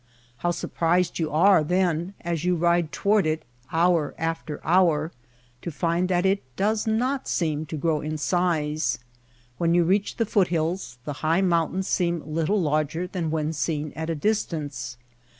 How 0.37 0.49
surprised 0.49 1.19
you 1.19 1.29
are 1.29 1.63
then 1.63 2.15
as 2.21 2.43
you 2.43 2.55
ride 2.55 2.91
toward 2.91 3.27
it, 3.27 3.45
hour 3.71 4.15
after 4.17 4.59
hour, 4.63 5.11
to 5.61 5.69
find 5.69 6.09
that 6.09 6.25
it 6.25 6.41
does 6.55 6.87
not 6.87 7.27
seem 7.27 7.67
to 7.67 7.77
grow 7.77 8.01
in 8.01 8.17
size. 8.17 8.97
When 9.59 9.75
you 9.75 9.83
reach 9.83 10.15
the 10.17 10.25
foot 10.25 10.47
hills 10.47 10.97
the 11.05 11.13
high 11.21 11.41
mountains 11.41 11.87
seem 11.87 12.23
little 12.25 12.59
larger 12.59 13.05
than 13.05 13.29
when 13.29 13.53
seen 13.53 13.93
at 13.95 14.09
a 14.09 14.15
distance. 14.15 14.97